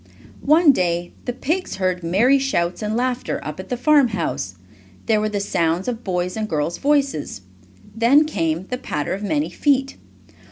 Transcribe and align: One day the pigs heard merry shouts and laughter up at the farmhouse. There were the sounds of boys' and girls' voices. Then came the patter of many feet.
One 0.47 0.71
day 0.71 1.13
the 1.25 1.31
pigs 1.31 1.75
heard 1.75 2.01
merry 2.01 2.39
shouts 2.39 2.81
and 2.81 2.97
laughter 2.97 3.39
up 3.45 3.59
at 3.59 3.69
the 3.69 3.77
farmhouse. 3.77 4.55
There 5.05 5.21
were 5.21 5.29
the 5.29 5.39
sounds 5.39 5.87
of 5.87 6.03
boys' 6.03 6.35
and 6.35 6.49
girls' 6.49 6.79
voices. 6.79 7.41
Then 7.95 8.25
came 8.25 8.65
the 8.71 8.79
patter 8.79 9.13
of 9.13 9.21
many 9.21 9.51
feet. 9.51 9.97